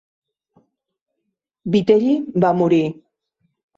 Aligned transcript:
Vitel·li 1.75 2.17
va 2.47 2.55
morir. 2.63 2.85